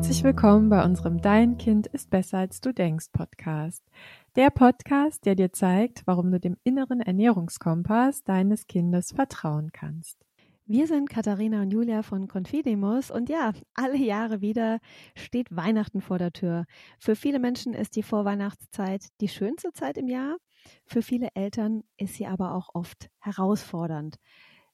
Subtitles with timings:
[0.00, 3.84] Herzlich willkommen bei unserem Dein Kind ist besser als du denkst Podcast.
[4.34, 10.16] Der Podcast, der dir zeigt, warum du dem inneren Ernährungskompass deines Kindes vertrauen kannst.
[10.64, 14.78] Wir sind Katharina und Julia von Confidimus und ja, alle Jahre wieder
[15.14, 16.64] steht Weihnachten vor der Tür.
[16.98, 20.38] Für viele Menschen ist die Vorweihnachtszeit die schönste Zeit im Jahr.
[20.86, 24.16] Für viele Eltern ist sie aber auch oft herausfordernd.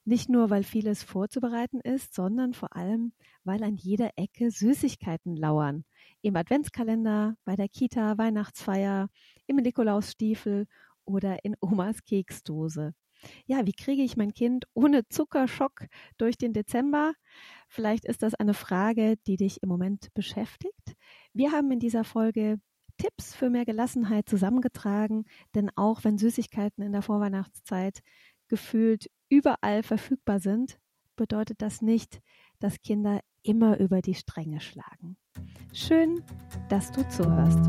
[0.09, 5.85] Nicht nur, weil vieles vorzubereiten ist, sondern vor allem, weil an jeder Ecke Süßigkeiten lauern.
[6.23, 9.09] Im Adventskalender, bei der Kita, Weihnachtsfeier,
[9.49, 10.69] im Nikolausstiefel
[11.07, 12.95] oder in Omas Keksdose.
[13.47, 15.87] Ja, wie kriege ich mein Kind ohne Zuckerschock
[16.19, 17.13] durch den Dezember?
[17.69, 20.95] Vielleicht ist das eine Frage, die dich im Moment beschäftigt.
[21.33, 22.61] Wir haben in dieser Folge
[22.97, 25.25] Tipps für mehr Gelassenheit zusammengetragen,
[25.57, 28.03] denn auch wenn Süßigkeiten in der Vorweihnachtszeit
[28.47, 30.79] gefühlt überall verfügbar sind,
[31.17, 32.21] bedeutet das nicht,
[32.61, 35.17] dass Kinder immer über die Stränge schlagen.
[35.73, 36.23] Schön,
[36.69, 37.67] dass du zuhörst.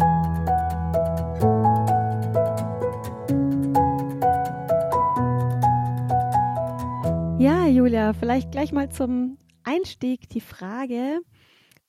[7.40, 11.22] Ja, Julia, vielleicht gleich mal zum Einstieg die Frage,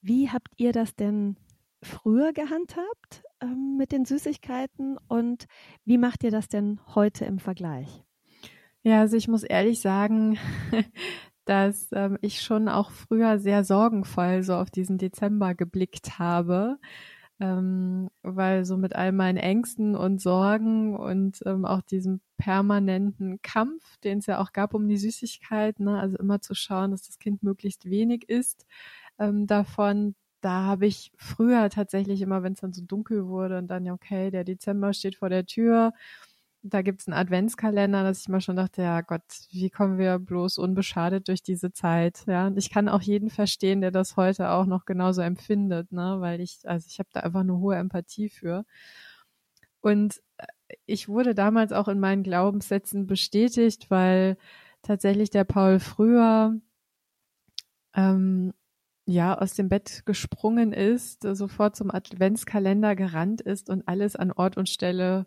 [0.01, 1.37] wie habt ihr das denn
[1.81, 5.45] früher gehandhabt ähm, mit den Süßigkeiten und
[5.85, 8.03] wie macht ihr das denn heute im Vergleich?
[8.89, 10.39] Ja, also ich muss ehrlich sagen,
[11.45, 16.79] dass ähm, ich schon auch früher sehr sorgenvoll so auf diesen Dezember geblickt habe,
[17.39, 23.97] ähm, weil so mit all meinen Ängsten und Sorgen und ähm, auch diesem permanenten Kampf,
[23.99, 27.19] den es ja auch gab um die Süßigkeit, ne, also immer zu schauen, dass das
[27.19, 28.65] Kind möglichst wenig isst
[29.19, 33.67] ähm, davon, da habe ich früher tatsächlich immer, wenn es dann so dunkel wurde und
[33.67, 35.93] dann, ja, okay, der Dezember steht vor der Tür
[36.61, 40.57] da gibt's einen Adventskalender, dass ich mal schon dachte, ja Gott, wie kommen wir bloß
[40.57, 42.23] unbeschadet durch diese Zeit?
[42.27, 46.17] Ja, und ich kann auch jeden verstehen, der das heute auch noch genauso empfindet, ne,
[46.19, 48.65] weil ich, also ich habe da einfach eine hohe Empathie für.
[49.81, 50.45] Und äh,
[50.85, 54.37] ich wurde damals auch in meinen Glaubenssätzen bestätigt, weil
[54.81, 56.59] tatsächlich der Paul früher
[57.95, 58.53] ähm,
[59.05, 64.57] ja aus dem Bett gesprungen ist, sofort zum Adventskalender gerannt ist und alles an Ort
[64.57, 65.25] und Stelle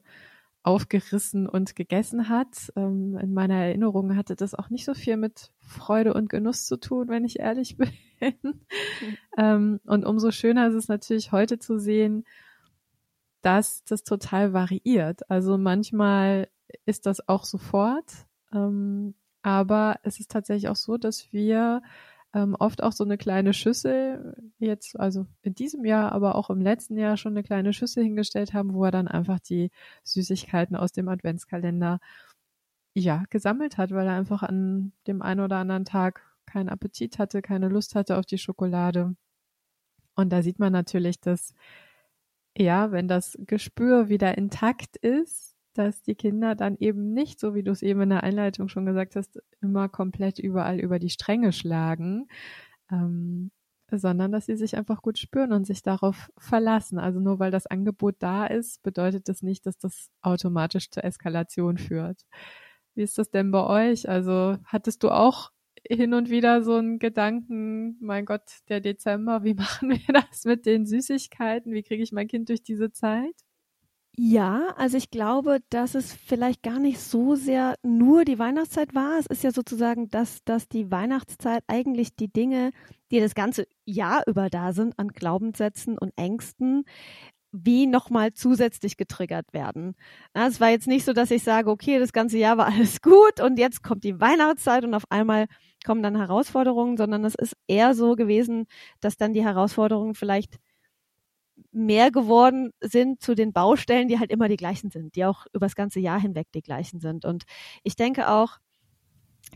[0.62, 2.72] aufgerissen und gegessen hat.
[2.76, 6.78] Ähm, in meiner Erinnerung hatte das auch nicht so viel mit Freude und Genuss zu
[6.78, 7.76] tun, wenn ich ehrlich
[8.20, 8.34] bin.
[9.36, 12.24] Ähm, und umso schöner ist es natürlich heute zu sehen,
[13.40, 15.28] dass das total variiert.
[15.28, 16.48] Also manchmal
[16.86, 21.82] ist das auch sofort, ähm, aber es ist tatsächlich auch so, dass wir
[22.34, 26.60] ähm, oft auch so eine kleine Schüssel, jetzt also in diesem Jahr, aber auch im
[26.60, 29.70] letzten Jahr schon eine kleine Schüssel hingestellt haben, wo er dann einfach die
[30.04, 32.00] Süßigkeiten aus dem Adventskalender
[32.94, 37.42] ja gesammelt hat, weil er einfach an dem einen oder anderen Tag keinen Appetit hatte,
[37.42, 39.14] keine Lust hatte auf die Schokolade.
[40.14, 41.54] Und da sieht man natürlich, dass
[42.56, 47.62] ja, wenn das Gespür wieder intakt ist, dass die Kinder dann eben nicht, so wie
[47.62, 51.52] du es eben in der Einleitung schon gesagt hast, immer komplett überall über die Stränge
[51.52, 52.28] schlagen,
[52.90, 53.50] ähm,
[53.90, 56.98] sondern dass sie sich einfach gut spüren und sich darauf verlassen.
[56.98, 61.78] Also nur weil das Angebot da ist, bedeutet das nicht, dass das automatisch zur Eskalation
[61.78, 62.22] führt.
[62.94, 64.08] Wie ist das denn bei euch?
[64.08, 65.50] Also hattest du auch
[65.88, 70.66] hin und wieder so einen Gedanken, mein Gott, der Dezember, wie machen wir das mit
[70.66, 71.72] den Süßigkeiten?
[71.72, 73.34] Wie kriege ich mein Kind durch diese Zeit?
[74.18, 79.18] Ja, also ich glaube, dass es vielleicht gar nicht so sehr nur die Weihnachtszeit war.
[79.18, 82.72] Es ist ja sozusagen, dass, dass die Weihnachtszeit eigentlich die Dinge,
[83.10, 86.84] die das ganze Jahr über da sind, an Glaubenssätzen und Ängsten,
[87.52, 89.94] wie nochmal zusätzlich getriggert werden.
[90.34, 93.40] es war jetzt nicht so, dass ich sage, okay, das ganze Jahr war alles gut
[93.40, 95.46] und jetzt kommt die Weihnachtszeit und auf einmal
[95.86, 98.66] kommen dann Herausforderungen, sondern es ist eher so gewesen,
[99.00, 100.56] dass dann die Herausforderungen vielleicht
[101.70, 105.66] mehr geworden sind zu den Baustellen, die halt immer die gleichen sind, die auch über
[105.66, 107.24] das ganze Jahr hinweg die gleichen sind.
[107.24, 107.44] Und
[107.82, 108.58] ich denke auch,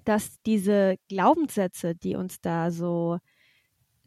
[0.04, 3.18] dass diese Glaubenssätze, die uns da so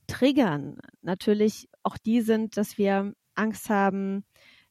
[0.08, 4.26] triggern, natürlich auch die sind, dass wir Angst haben,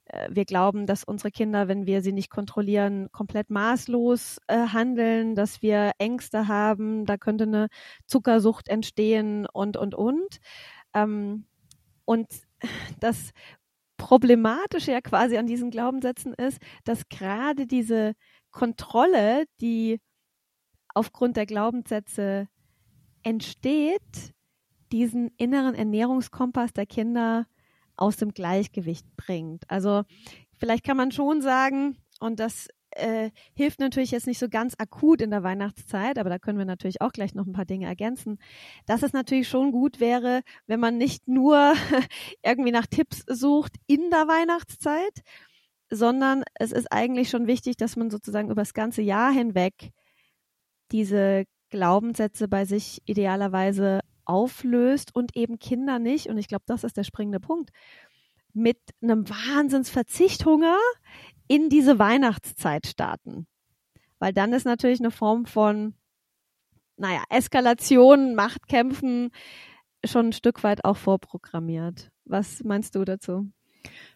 [0.08, 5.34] äh, wir glauben, dass unsere Kinder, wenn wir sie nicht kontrollieren, komplett maßlos äh, handeln,
[5.34, 7.68] dass wir Ängste haben, da könnte eine
[8.06, 10.38] Zuckersucht entstehen und, und, und.
[10.94, 11.46] Ähm,
[12.04, 12.26] und
[13.00, 13.30] das
[13.96, 18.14] Problematische ja quasi an diesen Glaubenssätzen ist, dass gerade diese
[18.50, 20.00] Kontrolle, die
[20.94, 22.48] aufgrund der Glaubenssätze
[23.22, 24.34] entsteht,
[24.92, 27.46] diesen inneren Ernährungskompass der Kinder
[27.96, 29.68] aus dem Gleichgewicht bringt.
[29.70, 30.04] Also
[30.56, 35.20] vielleicht kann man schon sagen, und das äh, hilft natürlich jetzt nicht so ganz akut
[35.20, 38.38] in der Weihnachtszeit, aber da können wir natürlich auch gleich noch ein paar Dinge ergänzen,
[38.86, 41.74] dass es natürlich schon gut wäre, wenn man nicht nur
[42.44, 45.22] irgendwie nach Tipps sucht in der Weihnachtszeit,
[45.90, 49.90] sondern es ist eigentlich schon wichtig, dass man sozusagen über das ganze Jahr hinweg
[50.92, 56.96] diese Glaubenssätze bei sich idealerweise auflöst und eben Kinder nicht, und ich glaube, das ist
[56.96, 57.70] der springende Punkt,
[58.52, 60.76] mit einem Wahnsinnsverzichthunger
[61.48, 63.46] in diese Weihnachtszeit starten.
[64.18, 65.94] Weil dann ist natürlich eine Form von,
[66.96, 69.30] naja, Eskalation, Machtkämpfen
[70.04, 72.10] schon ein Stück weit auch vorprogrammiert.
[72.24, 73.50] Was meinst du dazu?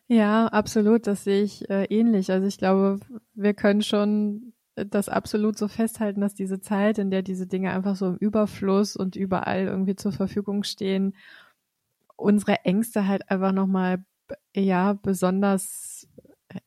[0.08, 1.06] Ja, absolut.
[1.06, 2.30] Das sehe ich äh, ähnlich.
[2.30, 3.00] Also ich glaube,
[3.34, 7.96] wir können schon das absolut so festhalten, dass diese Zeit, in der diese Dinge einfach
[7.96, 11.14] so im Überfluss und überall irgendwie zur Verfügung stehen,
[12.16, 14.04] unsere Ängste halt einfach nochmal
[14.54, 15.91] ja besonders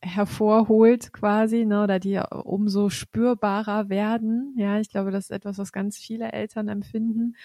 [0.01, 4.53] hervorholt quasi, ne, oder die umso spürbarer werden.
[4.57, 7.35] Ja, ich glaube, das ist etwas, was ganz viele Eltern empfinden.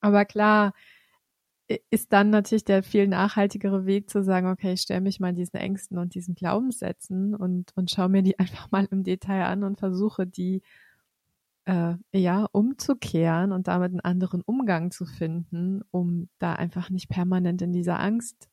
[0.00, 0.72] Aber klar,
[1.90, 5.56] ist dann natürlich der viel nachhaltigere Weg zu sagen, okay, ich stelle mich mal diesen
[5.56, 9.78] Ängsten und diesen Glaubenssätzen und, und schaue mir die einfach mal im Detail an und
[9.78, 10.62] versuche die
[11.66, 17.62] äh, ja umzukehren und damit einen anderen Umgang zu finden, um da einfach nicht permanent
[17.62, 18.48] in dieser Angst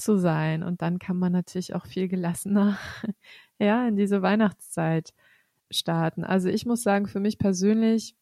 [0.00, 0.62] zu sein.
[0.62, 2.78] Und dann kann man natürlich auch viel gelassener
[3.58, 5.12] ja in diese Weihnachtszeit
[5.70, 6.24] starten.
[6.24, 8.16] Also ich muss sagen, für mich persönlich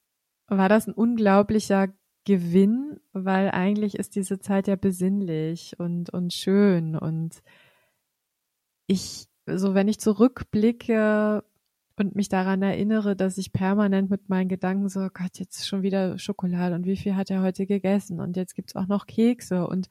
[0.48, 1.88] war das ein unglaublicher
[2.24, 7.42] Gewinn, weil eigentlich ist diese Zeit ja besinnlich und, und schön und
[8.86, 11.42] ich, so wenn ich zurückblicke
[11.96, 15.82] und mich daran erinnere, dass ich permanent mit meinen Gedanken so, oh Gott, jetzt schon
[15.82, 19.66] wieder Schokolade und wie viel hat er heute gegessen und jetzt gibt's auch noch Kekse
[19.66, 19.88] und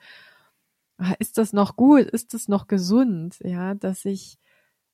[1.20, 4.40] ist das noch gut, ist das noch gesund, ja, dass ich,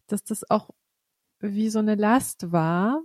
[0.07, 0.69] dass das auch
[1.39, 3.01] wie so eine Last war,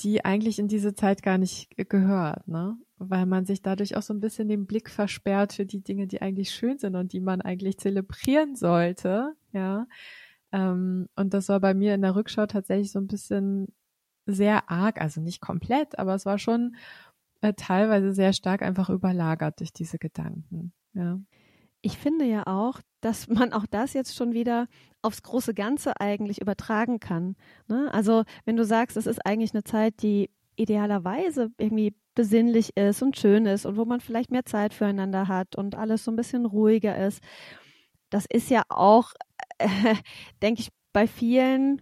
[0.00, 2.76] die eigentlich in diese Zeit gar nicht gehört, ne?
[2.98, 6.22] Weil man sich dadurch auch so ein bisschen den Blick versperrt für die Dinge, die
[6.22, 9.86] eigentlich schön sind und die man eigentlich zelebrieren sollte, ja.
[10.52, 13.74] Ähm, und das war bei mir in der Rückschau tatsächlich so ein bisschen
[14.26, 16.76] sehr arg, also nicht komplett, aber es war schon
[17.40, 21.18] äh, teilweise sehr stark einfach überlagert durch diese Gedanken, ja.
[21.80, 24.66] Ich finde ja auch, dass man auch das jetzt schon wieder
[25.00, 27.36] aufs große Ganze eigentlich übertragen kann.
[27.68, 27.88] Ne?
[27.92, 33.16] Also wenn du sagst, es ist eigentlich eine Zeit, die idealerweise irgendwie besinnlich ist und
[33.16, 36.46] schön ist und wo man vielleicht mehr Zeit füreinander hat und alles so ein bisschen
[36.46, 37.22] ruhiger ist.
[38.10, 39.12] Das ist ja auch,
[39.58, 39.68] äh,
[40.42, 41.80] denke ich, bei vielen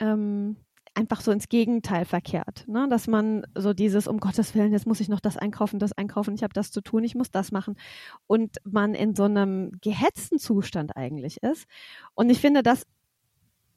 [0.00, 0.56] ähm,
[0.94, 2.66] einfach so ins Gegenteil verkehrt.
[2.68, 2.86] Ne?
[2.88, 6.34] Dass man so dieses, um Gottes Willen, jetzt muss ich noch das einkaufen, das einkaufen,
[6.34, 7.76] ich habe das zu tun, ich muss das machen.
[8.26, 11.66] Und man in so einem gehetzten Zustand eigentlich ist.
[12.14, 12.86] Und ich finde, das,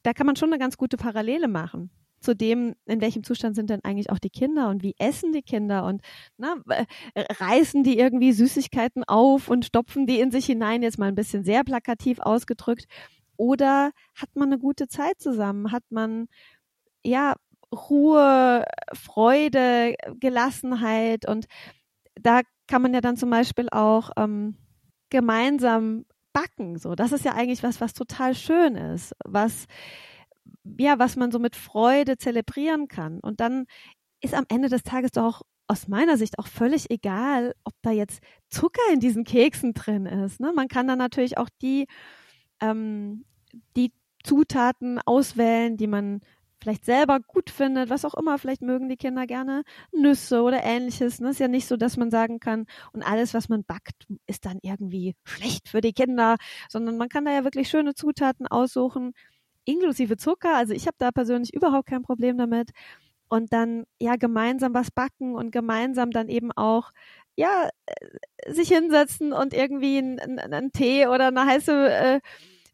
[0.02, 3.70] da kann man schon eine ganz gute Parallele machen zu dem, in welchem Zustand sind
[3.70, 6.02] denn eigentlich auch die Kinder und wie essen die Kinder und
[6.36, 6.56] na,
[7.14, 11.44] reißen die irgendwie Süßigkeiten auf und stopfen die in sich hinein, jetzt mal ein bisschen
[11.44, 12.86] sehr plakativ ausgedrückt.
[13.36, 15.70] Oder hat man eine gute Zeit zusammen?
[15.70, 16.26] Hat man
[17.08, 17.34] ja,
[17.72, 18.64] Ruhe,
[18.94, 21.46] Freude, Gelassenheit und
[22.20, 24.56] da kann man ja dann zum Beispiel auch ähm,
[25.10, 26.78] gemeinsam backen.
[26.78, 29.66] So, das ist ja eigentlich was, was total schön ist, was
[30.78, 33.20] ja, was man so mit Freude zelebrieren kann.
[33.20, 33.66] Und dann
[34.20, 37.90] ist am Ende des Tages doch auch aus meiner Sicht auch völlig egal, ob da
[37.90, 40.40] jetzt Zucker in diesen Keksen drin ist.
[40.40, 40.52] Ne?
[40.54, 41.86] Man kann dann natürlich auch die,
[42.60, 43.24] ähm,
[43.76, 43.92] die
[44.24, 46.20] Zutaten auswählen, die man
[46.68, 51.18] vielleicht selber gut findet, was auch immer, vielleicht mögen die Kinder gerne Nüsse oder ähnliches.
[51.18, 51.30] Ne?
[51.30, 54.58] Ist ja nicht so, dass man sagen kann, und alles, was man backt, ist dann
[54.60, 56.36] irgendwie schlecht für die Kinder,
[56.68, 59.14] sondern man kann da ja wirklich schöne Zutaten aussuchen,
[59.64, 60.56] inklusive Zucker.
[60.56, 62.70] Also ich habe da persönlich überhaupt kein Problem damit.
[63.30, 66.92] Und dann ja gemeinsam was backen und gemeinsam dann eben auch
[67.36, 72.20] ja äh, sich hinsetzen und irgendwie einen, einen Tee oder eine heiße äh,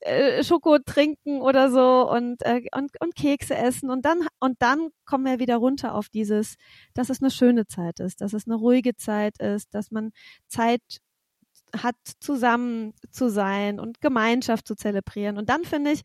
[0.04, 4.90] äh, Schoko trinken oder so und, äh, und, und Kekse essen und dann, und dann
[5.06, 6.56] kommen wir wieder runter auf dieses,
[6.94, 10.12] dass es eine schöne Zeit ist, dass es eine ruhige Zeit ist, dass man
[10.48, 10.82] Zeit
[11.76, 15.38] hat, zusammen zu sein und Gemeinschaft zu zelebrieren.
[15.38, 16.02] Und dann finde ich,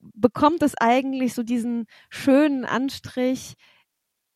[0.00, 3.54] bekommt es eigentlich so diesen schönen Anstrich,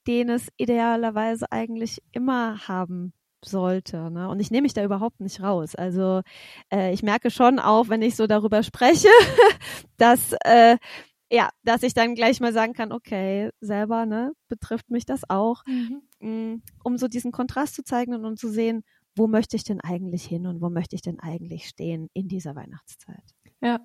[0.07, 3.13] den es idealerweise eigentlich immer haben
[3.45, 4.11] sollte.
[4.11, 4.29] Ne?
[4.29, 5.75] Und ich nehme mich da überhaupt nicht raus.
[5.75, 6.23] Also
[6.73, 9.09] äh, ich merke schon auch, wenn ich so darüber spreche,
[9.97, 10.77] dass äh,
[11.31, 15.65] ja, dass ich dann gleich mal sagen kann, okay, selber, ne, betrifft mich das auch,
[15.67, 16.03] mhm.
[16.21, 18.85] Mm, um so diesen Kontrast zu zeigen und um zu sehen,
[19.17, 22.55] wo möchte ich denn eigentlich hin und wo möchte ich denn eigentlich stehen in dieser
[22.55, 23.35] Weihnachtszeit.
[23.61, 23.81] Ja,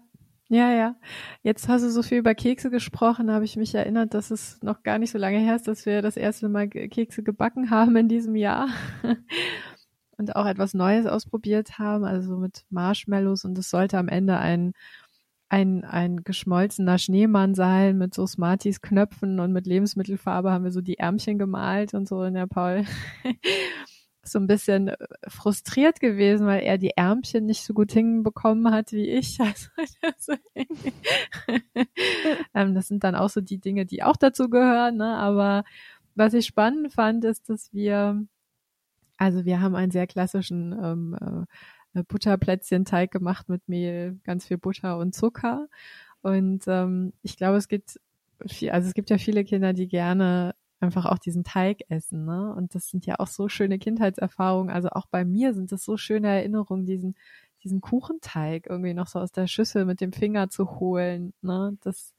[0.51, 0.95] Ja, ja.
[1.43, 4.83] Jetzt hast du so viel über Kekse gesprochen, habe ich mich erinnert, dass es noch
[4.83, 8.09] gar nicht so lange her ist, dass wir das erste Mal Kekse gebacken haben in
[8.09, 8.67] diesem Jahr.
[10.17, 14.73] Und auch etwas Neues ausprobiert haben, also mit Marshmallows und es sollte am Ende ein
[15.49, 20.81] ein, ein geschmolzener Schneemann sein mit so Smarties Knöpfen und mit Lebensmittelfarbe haben wir so
[20.81, 22.85] die Ärmchen gemalt und so in der Paul
[24.23, 24.97] so ein bisschen äh,
[25.27, 29.39] frustriert gewesen, weil er die Ärmchen nicht so gut hinbekommen hat wie ich.
[30.01, 30.33] Also,
[32.53, 34.97] ähm, das sind dann auch so die Dinge, die auch dazu gehören.
[34.97, 35.17] Ne?
[35.17, 35.63] Aber
[36.15, 38.25] was ich spannend fand, ist, dass wir,
[39.17, 41.47] also wir haben einen sehr klassischen ähm,
[41.93, 45.67] äh, Butterplätzchen-Teig gemacht mit Mehl, ganz viel Butter und Zucker.
[46.21, 47.99] Und ähm, ich glaube, es gibt
[48.47, 52.53] viel, also es gibt ja viele Kinder, die gerne einfach auch diesen Teig essen, ne?
[52.55, 54.73] Und das sind ja auch so schöne Kindheitserfahrungen.
[54.73, 57.15] Also auch bei mir sind das so schöne Erinnerungen, diesen,
[57.63, 61.77] diesen Kuchenteig irgendwie noch so aus der Schüssel mit dem Finger zu holen, ne?
[61.81, 62.13] Das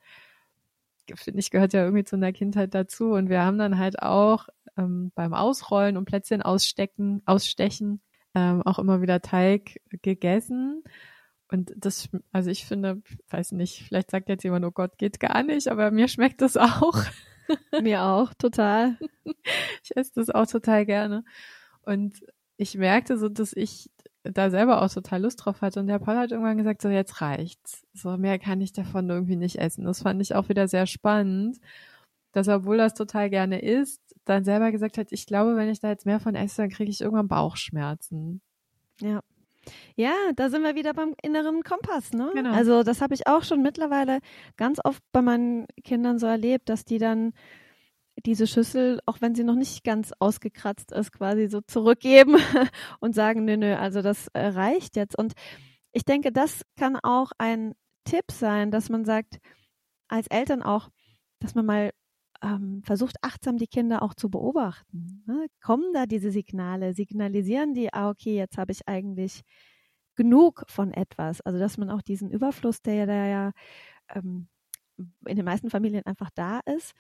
[1.15, 3.13] finde ich gehört ja irgendwie zu einer Kindheit dazu.
[3.13, 8.01] Und wir haben dann halt auch ähm, beim Ausrollen und Plätzchen ausstecken, ausstechen,
[8.35, 10.83] ähm, auch immer wieder Teig gegessen.
[11.51, 15.43] Und das, also ich finde, weiß nicht, vielleicht sagt jetzt jemand, oh Gott, geht gar
[15.43, 17.05] nicht, aber mir schmeckt das auch.
[17.83, 18.99] Mir auch, total.
[19.83, 21.25] Ich esse das auch total gerne.
[21.83, 22.21] Und
[22.57, 23.91] ich merkte so, dass ich
[24.25, 25.81] da selber auch total Lust drauf hatte.
[25.81, 27.83] Und der Paul hat irgendwann gesagt, so jetzt reicht's.
[27.93, 29.85] So mehr kann ich davon irgendwie nicht essen.
[29.85, 31.59] Das fand ich auch wieder sehr spannend,
[32.33, 35.89] dass obwohl das total gerne isst, dann selber gesagt hat, ich glaube, wenn ich da
[35.89, 38.41] jetzt mehr von esse, dann kriege ich irgendwann Bauchschmerzen.
[39.01, 39.21] Ja.
[39.97, 42.31] Ja, da sind wir wieder beim inneren Kompass, ne?
[42.35, 42.53] Genau.
[42.53, 44.19] Also das habe ich auch schon mittlerweile
[44.57, 47.33] ganz oft bei meinen Kindern so erlebt, dass die dann
[48.27, 52.37] diese Schüssel, auch wenn sie noch nicht ganz ausgekratzt ist, quasi so zurückgeben
[53.01, 55.17] und sagen, nö, nö, also das äh, reicht jetzt.
[55.17, 55.33] Und
[55.93, 59.39] ich denke, das kann auch ein Tipp sein, dass man sagt,
[60.09, 60.89] als Eltern auch,
[61.41, 61.93] dass man mal
[62.43, 65.23] ähm, versucht achtsam die Kinder auch zu beobachten.
[65.27, 65.47] Ne?
[65.63, 66.95] Kommen da diese Signale?
[66.95, 69.43] Signalisieren die, ah, okay, jetzt habe ich eigentlich
[70.17, 71.41] genug von etwas?
[71.43, 73.53] Also, dass man auch diesen Überfluss, der ja da ja
[74.15, 74.49] ähm,
[75.27, 76.93] in den meisten Familien einfach da ist,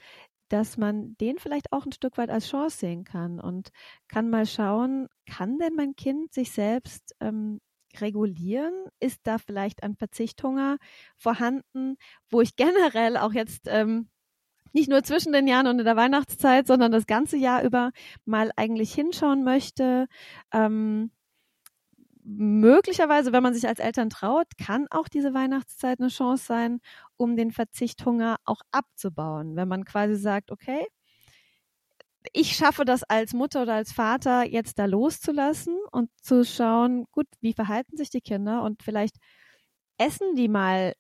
[0.48, 3.70] dass man den vielleicht auch ein Stück weit als Chance sehen kann und
[4.08, 7.60] kann mal schauen, kann denn mein Kind sich selbst ähm,
[8.00, 8.72] regulieren?
[9.00, 10.78] Ist da vielleicht ein Verzichthunger
[11.16, 11.96] vorhanden,
[12.30, 14.08] wo ich generell auch jetzt ähm,
[14.72, 17.92] nicht nur zwischen den Jahren und in der Weihnachtszeit, sondern das ganze Jahr über
[18.24, 20.06] mal eigentlich hinschauen möchte.
[20.52, 21.10] Ähm,
[22.24, 26.80] möglicherweise, wenn man sich als Eltern traut, kann auch diese Weihnachtszeit eine Chance sein,
[27.16, 29.56] um den Verzichthunger auch abzubauen.
[29.56, 30.86] Wenn man quasi sagt, okay,
[32.32, 37.26] ich schaffe das als Mutter oder als Vater jetzt da loszulassen und zu schauen, gut,
[37.40, 39.16] wie verhalten sich die Kinder und vielleicht
[39.98, 40.94] essen die mal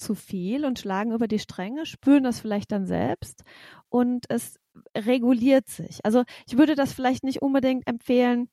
[0.00, 3.42] zu viel und schlagen über die Stränge, spüren das vielleicht dann selbst
[3.88, 4.58] und es
[4.96, 6.00] reguliert sich.
[6.04, 8.48] Also ich würde das vielleicht nicht unbedingt empfehlen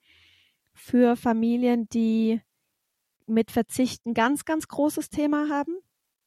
[0.73, 2.41] für Familien, die
[3.25, 5.77] mit Verzichten ganz, ganz großes Thema haben.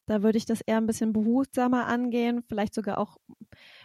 [0.07, 3.17] Da würde ich das eher ein bisschen behutsamer angehen, vielleicht sogar auch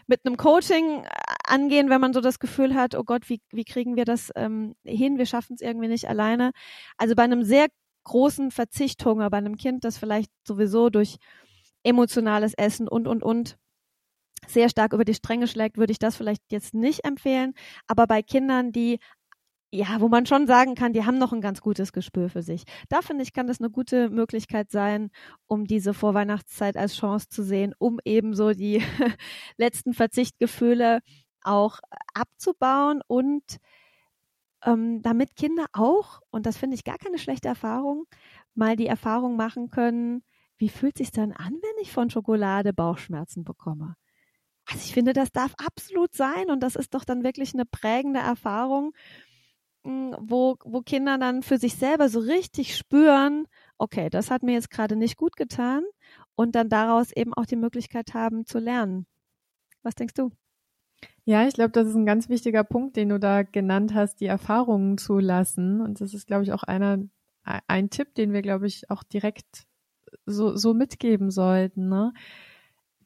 [0.07, 1.09] mit einem Coaching äh,
[1.45, 4.75] angehen, wenn man so das Gefühl hat, oh Gott, wie, wie kriegen wir das ähm,
[4.85, 5.19] hin?
[5.19, 6.53] Wir schaffen es irgendwie nicht alleine.
[6.97, 7.69] Also bei einem sehr
[8.07, 11.17] großen Verzichthunger bei einem Kind, das vielleicht sowieso durch
[11.83, 13.59] emotionales Essen und, und, und
[14.47, 17.55] sehr stark über die Stränge schlägt, würde ich das vielleicht jetzt nicht empfehlen.
[17.87, 18.99] Aber bei Kindern, die
[19.73, 22.63] ja, wo man schon sagen kann, die haben noch ein ganz gutes Gespür für sich.
[22.89, 25.11] Da finde ich, kann das eine gute Möglichkeit sein,
[25.47, 28.81] um diese Vorweihnachtszeit als Chance zu sehen, um eben so die
[29.59, 31.01] letzten Verzichtgefühle
[31.43, 31.81] auch
[32.15, 33.43] abzubauen und
[34.67, 38.07] ähm, damit Kinder auch, und das finde ich gar keine schlechte Erfahrung,
[38.55, 40.23] mal die Erfahrung machen können,
[40.59, 43.97] wie fühlt sich dann an, wenn ich von Schokolade Bauchschmerzen bekomme?
[44.67, 48.21] Also ich finde, das darf absolut sein und das ist doch dann wirklich eine prägende
[48.21, 48.93] Erfahrung,
[49.85, 53.47] hm, wo, wo Kinder dann für sich selber so richtig spüren,
[53.79, 55.85] okay, das hat mir jetzt gerade nicht gut getan
[56.35, 59.07] und dann daraus eben auch die Möglichkeit haben zu lernen.
[59.83, 60.33] Was denkst du?
[61.29, 64.27] Ja, ich glaube, das ist ein ganz wichtiger Punkt, den du da genannt hast, die
[64.27, 65.81] Erfahrungen zu lassen.
[65.81, 66.99] Und das ist, glaube ich, auch einer,
[67.43, 69.67] ein Tipp, den wir, glaube ich, auch direkt
[70.25, 71.89] so, so mitgeben sollten.
[71.89, 72.13] Ne?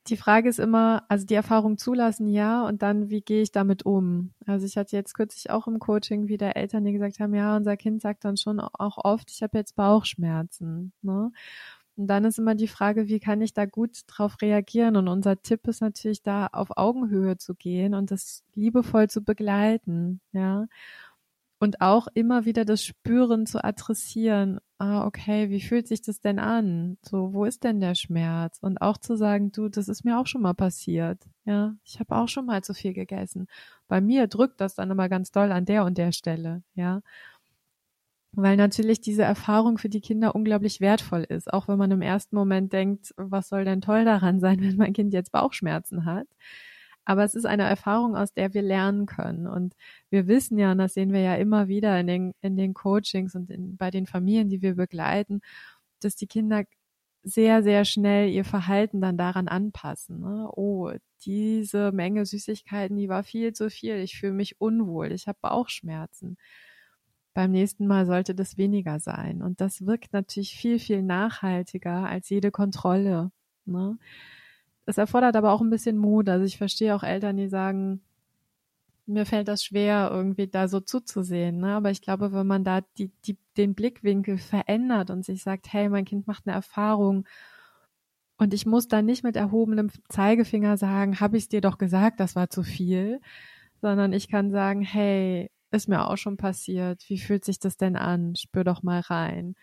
[0.09, 3.87] Die Frage ist immer, also die Erfahrung zulassen, ja, und dann, wie gehe ich damit
[3.87, 4.35] um?
[4.47, 7.77] Also ich hatte jetzt kürzlich auch im Coaching wieder Eltern, die gesagt haben, ja, unser
[7.79, 10.93] Kind sagt dann schon auch oft, ich habe jetzt Bauchschmerzen.
[11.03, 11.33] Ne?
[12.01, 14.97] Und dann ist immer die Frage, wie kann ich da gut drauf reagieren?
[14.97, 20.23] Und unser Tipp ist natürlich da auf Augenhöhe zu gehen und das liebevoll zu begleiten,
[20.33, 20.67] ja.
[21.59, 24.61] Und auch immer wieder das Spüren zu adressieren.
[24.79, 26.97] ah, okay, wie fühlt sich das denn an?
[27.03, 28.57] So, wo ist denn der Schmerz?
[28.63, 31.23] Und auch zu sagen, du, das ist mir auch schon mal passiert.
[31.45, 33.47] Ja, ich habe auch schon mal zu viel gegessen.
[33.89, 36.63] Bei mir drückt das dann immer ganz doll an der und der Stelle.
[36.75, 37.03] Ja,
[38.33, 42.37] weil natürlich diese Erfahrung für die Kinder unglaublich wertvoll ist, auch wenn man im ersten
[42.37, 46.27] Moment denkt, was soll denn toll daran sein, wenn mein Kind jetzt Bauchschmerzen hat.
[47.05, 49.47] Aber es ist eine Erfahrung, aus der wir lernen können.
[49.49, 49.75] Und
[50.11, 53.35] wir wissen ja, und das sehen wir ja immer wieder in den, in den Coachings
[53.35, 55.41] und in, bei den Familien, die wir begleiten,
[56.01, 56.65] dass die Kinder
[57.23, 60.21] sehr, sehr schnell ihr Verhalten dann daran anpassen.
[60.21, 60.49] Ne?
[60.55, 60.93] Oh,
[61.25, 63.97] diese Menge Süßigkeiten, die war viel zu viel.
[63.97, 65.13] Ich fühle mich unwohl.
[65.13, 66.37] Ich habe Bauchschmerzen
[67.41, 69.41] beim nächsten Mal sollte das weniger sein.
[69.41, 73.31] Und das wirkt natürlich viel, viel nachhaltiger als jede Kontrolle.
[73.65, 73.97] Ne?
[74.85, 76.29] Es erfordert aber auch ein bisschen Mut.
[76.29, 78.03] Also ich verstehe auch Eltern, die sagen,
[79.07, 81.61] mir fällt das schwer, irgendwie da so zuzusehen.
[81.61, 81.77] Ne?
[81.77, 85.89] Aber ich glaube, wenn man da die, die, den Blickwinkel verändert und sich sagt, hey,
[85.89, 87.27] mein Kind macht eine Erfahrung
[88.37, 92.21] und ich muss da nicht mit erhobenem Zeigefinger sagen, habe ich es dir doch gesagt,
[92.21, 93.23] das war zu viel,
[93.81, 97.05] sondern ich kann sagen, hey, ist mir auch schon passiert.
[97.09, 98.35] Wie fühlt sich das denn an?
[98.37, 99.55] Spür doch mal rein.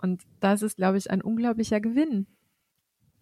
[0.00, 2.26] Und das ist, glaube ich, ein unglaublicher Gewinn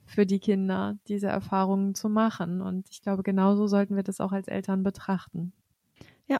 [0.04, 2.60] für die Kinder, diese Erfahrungen zu machen.
[2.60, 5.52] Und ich glaube, genauso sollten wir das auch als Eltern betrachten.
[6.26, 6.38] Ja.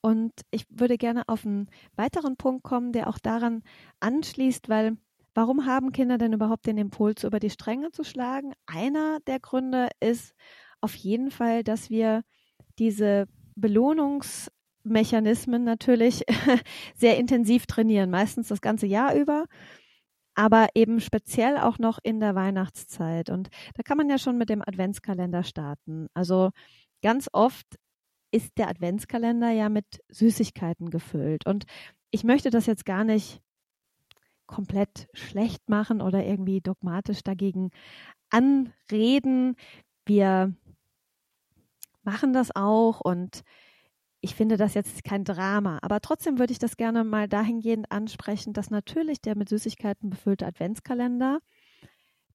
[0.00, 3.62] Und ich würde gerne auf einen weiteren Punkt kommen, der auch daran
[4.00, 4.96] anschließt, weil
[5.34, 8.54] warum haben Kinder denn überhaupt den Impuls, über die Stränge zu schlagen?
[8.66, 10.34] Einer der Gründe ist
[10.80, 12.22] auf jeden Fall, dass wir
[12.78, 13.26] diese
[13.56, 14.50] Belohnungs-
[14.88, 16.24] Mechanismen natürlich
[16.94, 19.46] sehr intensiv trainieren, meistens das ganze Jahr über,
[20.34, 23.30] aber eben speziell auch noch in der Weihnachtszeit.
[23.30, 26.08] Und da kann man ja schon mit dem Adventskalender starten.
[26.14, 26.50] Also
[27.02, 27.66] ganz oft
[28.30, 31.46] ist der Adventskalender ja mit Süßigkeiten gefüllt.
[31.46, 31.64] Und
[32.10, 33.40] ich möchte das jetzt gar nicht
[34.46, 37.70] komplett schlecht machen oder irgendwie dogmatisch dagegen
[38.30, 39.56] anreden.
[40.06, 40.54] Wir
[42.02, 43.42] machen das auch und
[44.20, 48.52] ich finde das jetzt kein Drama, aber trotzdem würde ich das gerne mal dahingehend ansprechen,
[48.52, 51.38] dass natürlich der mit Süßigkeiten befüllte Adventskalender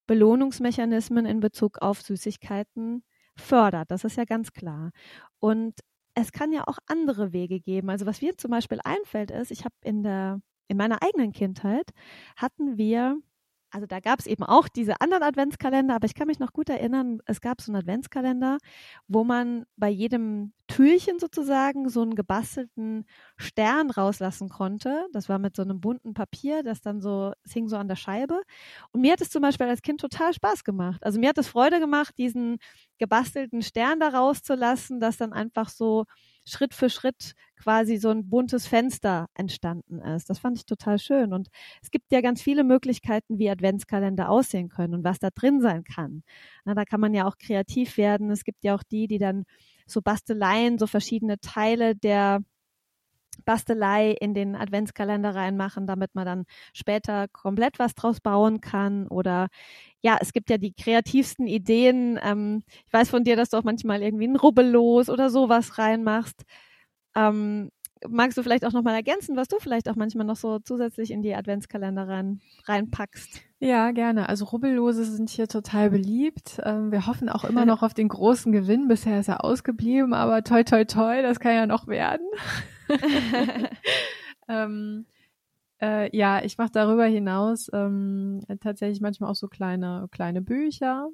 [0.08, 3.04] Belohnungsmechanismen in Bezug auf Süßigkeiten
[3.38, 3.89] fördert.
[3.89, 4.91] Das ist ja ganz klar.
[5.39, 5.80] Und
[6.13, 7.89] es kann ja auch andere Wege geben.
[7.89, 11.89] Also was mir zum Beispiel einfällt ist, ich habe in der in meiner eigenen Kindheit
[12.38, 13.17] hatten wir
[13.74, 16.70] also da gab es eben auch diese anderen Adventskalender, aber ich kann mich noch gut
[16.70, 18.60] erinnern, es gab so einen Adventskalender,
[19.08, 23.06] wo man bei jedem Türchen sozusagen so einen gebastelten
[23.38, 25.06] Stern rauslassen konnte.
[25.12, 27.96] Das war mit so einem bunten Papier, das dann so, es hing so an der
[27.96, 28.42] Scheibe.
[28.92, 31.04] Und mir hat es zum Beispiel als Kind total Spaß gemacht.
[31.04, 32.58] Also mir hat es Freude gemacht, diesen
[33.00, 36.06] gebastelten Stern da rauszulassen, das dann einfach so
[36.46, 40.30] Schritt für Schritt quasi so ein buntes Fenster entstanden ist.
[40.30, 41.34] Das fand ich total schön.
[41.34, 41.48] Und
[41.82, 45.84] es gibt ja ganz viele Möglichkeiten, wie Adventskalender aussehen können und was da drin sein
[45.84, 46.24] kann.
[46.66, 48.32] Na, da kann man ja auch kreativ werden.
[48.32, 49.46] Es gibt ja auch die, die dann
[49.86, 52.42] so Basteleien, so verschiedene Teile der
[53.46, 59.08] Bastelei in den Adventskalender reinmachen, damit man dann später komplett was draus bauen kann.
[59.08, 59.48] Oder
[60.02, 62.19] ja, es gibt ja die kreativsten Ideen.
[62.24, 66.43] Ähm, ich weiß von dir, dass du auch manchmal irgendwie ein Rubbellos oder sowas reinmachst.
[67.15, 67.69] Ähm,
[68.08, 71.22] magst du vielleicht auch nochmal ergänzen, was du vielleicht auch manchmal noch so zusätzlich in
[71.22, 73.41] die Adventskalender rein, reinpackst?
[73.60, 74.28] Ja, gerne.
[74.28, 76.60] Also Rubbellose sind hier total beliebt.
[76.63, 78.88] Ähm, wir hoffen auch immer noch auf den großen Gewinn.
[78.88, 82.28] Bisher ist er ausgeblieben, aber toi toi toi, das kann ja noch werden.
[84.48, 85.06] ähm,
[85.82, 91.10] äh, ja, ich mache darüber hinaus ähm, tatsächlich manchmal auch so kleine, kleine Bücher.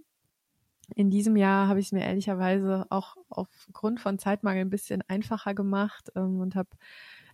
[0.95, 5.53] In diesem Jahr habe ich es mir ehrlicherweise auch aufgrund von Zeitmangel ein bisschen einfacher
[5.53, 6.69] gemacht ähm, und habe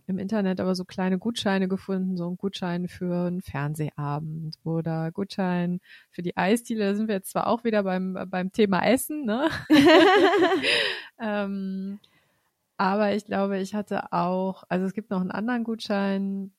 [0.06, 5.80] im Internet aber so kleine Gutscheine gefunden, so ein Gutschein für einen Fernsehabend oder Gutschein
[6.10, 6.84] für die Eisdiele.
[6.84, 9.48] Da sind wir jetzt zwar auch wieder beim, beim Thema Essen, ne?
[11.20, 11.98] ähm,
[12.76, 16.52] aber ich glaube, ich hatte auch, also es gibt noch einen anderen Gutschein,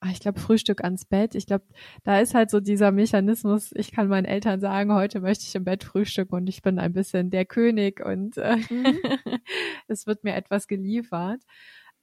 [0.00, 1.34] ah, ich glaube, Frühstück ans Bett.
[1.34, 1.64] Ich glaube,
[2.04, 5.64] da ist halt so dieser Mechanismus, ich kann meinen Eltern sagen, heute möchte ich im
[5.64, 8.98] Bett frühstücken und ich bin ein bisschen der König und äh, mhm.
[9.88, 11.42] es wird mir etwas geliefert.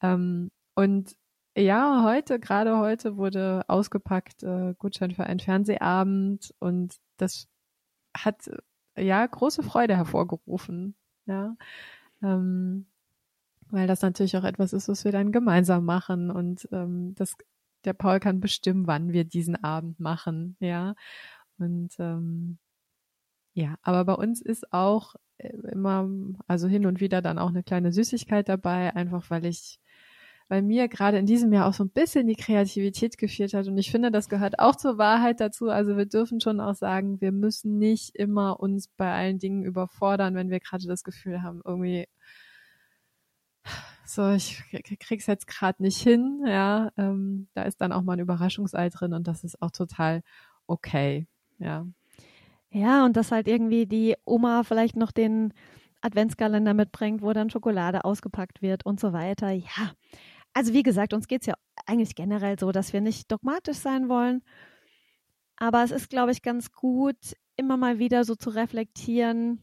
[0.01, 1.15] Ähm, und
[1.57, 7.47] ja, heute, gerade heute wurde ausgepackt äh, Gutschein für einen Fernsehabend und das
[8.15, 8.49] hat
[8.97, 10.95] ja große Freude hervorgerufen.
[11.27, 11.55] Ja.
[12.21, 12.87] Ähm,
[13.71, 17.35] weil das natürlich auch etwas ist, was wir dann gemeinsam machen und ähm, das,
[17.85, 20.95] der Paul kann bestimmen, wann wir diesen Abend machen, ja.
[21.57, 22.57] Und ähm,
[23.53, 26.09] ja, aber bei uns ist auch äh, immer,
[26.47, 29.79] also hin und wieder dann auch eine kleine Süßigkeit dabei, einfach weil ich
[30.47, 33.67] weil mir gerade in diesem Jahr auch so ein bisschen die Kreativität gefehlt hat.
[33.67, 35.69] Und ich finde, das gehört auch zur Wahrheit dazu.
[35.69, 40.35] Also wir dürfen schon auch sagen, wir müssen nicht immer uns bei allen Dingen überfordern,
[40.35, 42.07] wenn wir gerade das Gefühl haben, irgendwie
[44.05, 44.63] so, ich
[44.99, 49.13] krieg's jetzt gerade nicht hin, ja, ähm, da ist dann auch mal ein Überraschungsei drin
[49.13, 50.21] und das ist auch total
[50.67, 51.27] okay,
[51.59, 51.85] ja.
[52.69, 55.53] Ja, und dass halt irgendwie die Oma vielleicht noch den
[56.01, 59.51] Adventskalender mitbringt, wo dann Schokolade ausgepackt wird und so weiter.
[59.51, 59.93] Ja,
[60.53, 64.43] also wie gesagt, uns geht's ja eigentlich generell so, dass wir nicht dogmatisch sein wollen.
[65.57, 69.61] Aber es ist, glaube ich, ganz gut, immer mal wieder so zu reflektieren.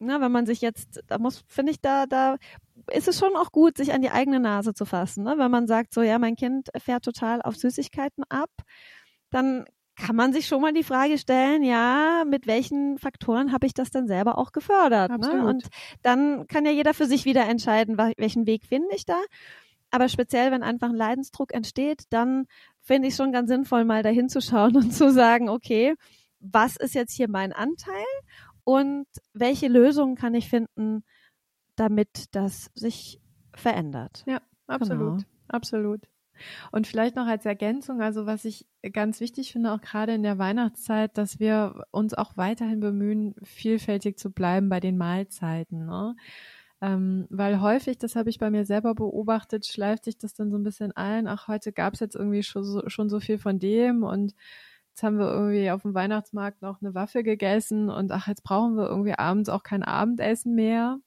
[0.00, 2.38] Na, wenn man sich jetzt, da muss, finde ich, da, da
[2.92, 5.24] ist es schon auch gut, sich an die eigene Nase zu fassen.
[5.24, 5.34] Ne?
[5.36, 8.50] Wenn man sagt, so, ja, mein Kind fährt total auf Süßigkeiten ab,
[9.30, 9.64] dann
[9.96, 13.90] kann man sich schon mal die Frage stellen, ja, mit welchen Faktoren habe ich das
[13.90, 15.10] denn selber auch gefördert?
[15.10, 15.44] Ne?
[15.44, 15.68] Und
[16.02, 19.20] dann kann ja jeder für sich wieder entscheiden, welchen Weg finde ich da.
[19.90, 22.46] Aber speziell, wenn einfach ein Leidensdruck entsteht, dann
[22.80, 25.94] finde ich schon ganz sinnvoll, mal dahin zu schauen und zu sagen, okay,
[26.40, 28.04] was ist jetzt hier mein Anteil
[28.62, 31.02] und welche Lösungen kann ich finden,
[31.78, 33.20] damit das sich
[33.54, 34.24] verändert?
[34.26, 35.24] Ja, absolut, genau.
[35.48, 36.08] absolut.
[36.70, 40.38] Und vielleicht noch als Ergänzung, also was ich ganz wichtig finde, auch gerade in der
[40.38, 45.86] Weihnachtszeit, dass wir uns auch weiterhin bemühen, vielfältig zu bleiben bei den Mahlzeiten.
[45.86, 46.14] Ne?
[46.80, 50.56] Ähm, weil häufig, das habe ich bei mir selber beobachtet, schleift sich das dann so
[50.56, 53.58] ein bisschen ein, ach, heute gab es jetzt irgendwie schon so, schon so viel von
[53.58, 54.34] dem und
[54.90, 58.76] jetzt haben wir irgendwie auf dem Weihnachtsmarkt noch eine Waffe gegessen und ach, jetzt brauchen
[58.76, 61.00] wir irgendwie abends auch kein Abendessen mehr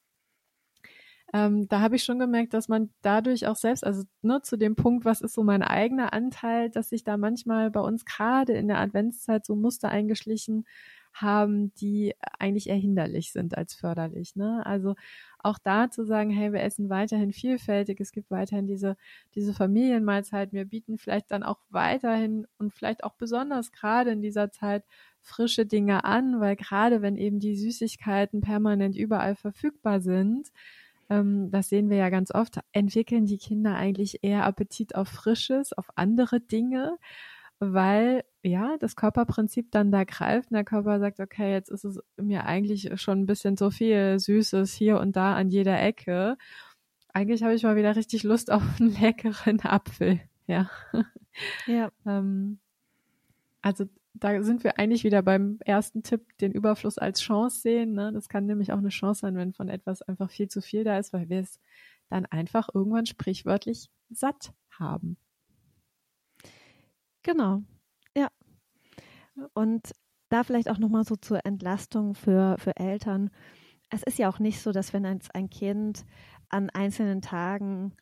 [1.33, 4.75] ähm, da habe ich schon gemerkt, dass man dadurch auch selbst, also ne, zu dem
[4.75, 8.67] Punkt, was ist so mein eigener Anteil, dass sich da manchmal bei uns gerade in
[8.67, 10.65] der Adventszeit so Muster eingeschlichen
[11.13, 14.35] haben, die eigentlich eher hinderlich sind als förderlich.
[14.35, 14.65] Ne?
[14.65, 14.95] Also
[15.39, 18.95] auch da zu sagen, hey, wir essen weiterhin vielfältig, es gibt weiterhin diese,
[19.35, 24.51] diese Familienmahlzeit, wir bieten vielleicht dann auch weiterhin und vielleicht auch besonders gerade in dieser
[24.51, 24.83] Zeit
[25.19, 30.49] frische Dinge an, weil gerade wenn eben die Süßigkeiten permanent überall verfügbar sind,
[31.11, 35.73] ähm, das sehen wir ja ganz oft, entwickeln die Kinder eigentlich eher Appetit auf Frisches,
[35.73, 36.97] auf andere Dinge,
[37.59, 41.99] weil ja das Körperprinzip dann da greift und der Körper sagt, okay, jetzt ist es
[42.15, 46.37] mir eigentlich schon ein bisschen so viel Süßes hier und da an jeder Ecke.
[47.13, 50.21] Eigentlich habe ich mal wieder richtig Lust auf einen leckeren Apfel.
[50.47, 50.69] Ja.
[51.65, 51.91] Ja.
[52.05, 52.59] ähm,
[53.61, 53.85] also
[54.21, 57.93] da sind wir eigentlich wieder beim ersten Tipp, den Überfluss als Chance sehen.
[57.93, 58.11] Ne?
[58.13, 60.99] Das kann nämlich auch eine Chance sein, wenn von etwas einfach viel zu viel da
[60.99, 61.59] ist, weil wir es
[62.07, 65.17] dann einfach irgendwann sprichwörtlich satt haben.
[67.23, 67.63] Genau,
[68.15, 68.29] ja.
[69.53, 69.91] Und
[70.29, 73.31] da vielleicht auch nochmal so zur Entlastung für, für Eltern.
[73.89, 76.05] Es ist ja auch nicht so, dass wenn ein Kind
[76.47, 77.95] an einzelnen Tagen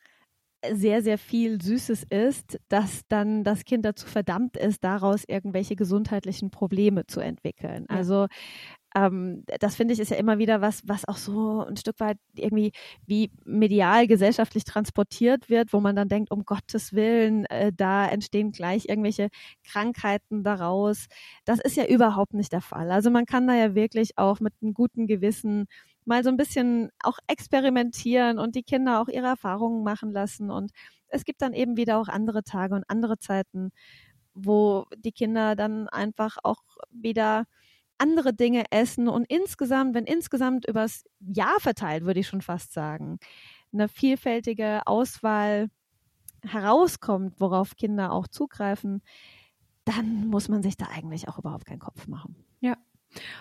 [0.74, 6.52] sehr, sehr viel Süßes isst, dass dann das Kind dazu verdammt ist, daraus irgendwelche gesundheitlichen
[6.52, 7.86] Probleme zu entwickeln.
[7.90, 7.96] Ja.
[7.96, 8.28] Also
[8.96, 12.18] ähm, das finde ich ist ja immer wieder was, was auch so ein Stück weit
[12.36, 12.72] irgendwie
[13.06, 18.52] wie medial gesellschaftlich transportiert wird, wo man dann denkt, um Gottes Willen, äh, da entstehen
[18.52, 19.30] gleich irgendwelche
[19.64, 21.08] Krankheiten daraus.
[21.46, 22.92] Das ist ja überhaupt nicht der Fall.
[22.92, 25.68] Also man kann da ja wirklich auch mit einem guten Gewissen
[26.10, 30.52] mal so ein bisschen auch experimentieren und die Kinder auch ihre Erfahrungen machen lassen.
[30.52, 30.72] Und
[31.08, 33.72] es gibt dann eben wieder auch andere Tage und andere Zeiten,
[34.34, 37.46] wo die Kinder dann einfach auch wieder
[38.00, 43.20] andere Dinge essen und insgesamt, wenn insgesamt übers Jahr verteilt, würde ich schon fast sagen,
[43.74, 45.70] eine vielfältige Auswahl
[46.44, 49.02] herauskommt, worauf Kinder auch zugreifen,
[49.86, 52.36] dann muss man sich da eigentlich auch überhaupt keinen Kopf machen.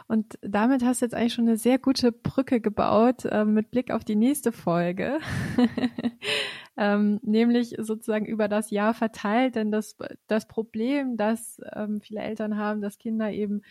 [0.07, 3.91] Und damit hast du jetzt eigentlich schon eine sehr gute Brücke gebaut äh, mit Blick
[3.91, 5.19] auf die nächste Folge.
[6.77, 12.57] ähm, nämlich sozusagen über das Jahr verteilt, denn das, das Problem, das ähm, viele Eltern
[12.57, 13.63] haben, dass Kinder eben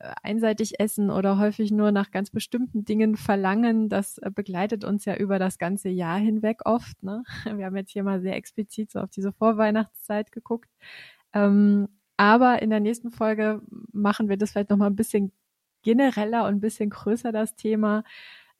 [0.00, 5.04] äh, einseitig essen oder häufig nur nach ganz bestimmten Dingen verlangen, das äh, begleitet uns
[5.04, 7.02] ja über das ganze Jahr hinweg oft.
[7.02, 7.24] Ne?
[7.56, 10.70] Wir haben jetzt hier mal sehr explizit so auf diese Vorweihnachtszeit geguckt.
[11.32, 15.32] Ähm, aber in der nächsten Folge machen wir das vielleicht nochmal ein bisschen
[15.82, 18.04] genereller und ein bisschen größer, das Thema,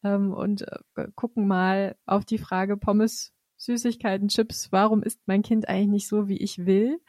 [0.04, 0.62] ähm, und
[0.96, 6.08] äh, gucken mal auf die Frage Pommes, Süßigkeiten, Chips, warum ist mein Kind eigentlich nicht
[6.08, 7.00] so, wie ich will?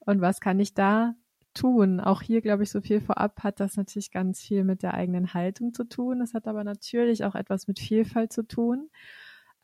[0.00, 1.14] Und was kann ich da
[1.54, 2.00] tun?
[2.00, 5.34] Auch hier, glaube ich, so viel vorab hat das natürlich ganz viel mit der eigenen
[5.34, 6.20] Haltung zu tun.
[6.20, 8.90] Es hat aber natürlich auch etwas mit Vielfalt zu tun.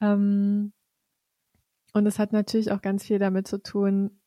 [0.00, 0.72] Ähm,
[1.94, 4.21] und es hat natürlich auch ganz viel damit zu tun,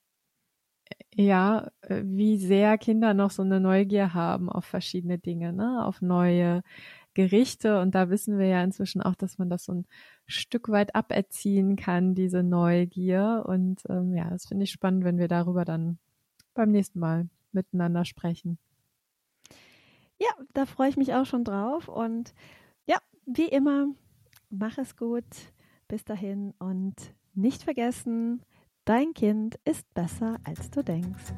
[1.13, 5.85] ja, äh, wie sehr Kinder noch so eine Neugier haben auf verschiedene Dinge, ne?
[5.85, 6.61] auf neue
[7.13, 7.79] Gerichte.
[7.81, 9.85] Und da wissen wir ja inzwischen auch, dass man das so ein
[10.27, 13.45] Stück weit aberziehen kann, diese Neugier.
[13.47, 15.97] Und ähm, ja, das finde ich spannend, wenn wir darüber dann
[16.53, 18.57] beim nächsten Mal miteinander sprechen.
[20.19, 21.87] Ja, da freue ich mich auch schon drauf.
[21.87, 22.33] Und
[22.85, 23.87] ja, wie immer,
[24.49, 25.23] mach es gut.
[25.87, 26.95] Bis dahin und
[27.35, 28.41] nicht vergessen,
[28.85, 31.33] dein Kind ist besser, als du denkst.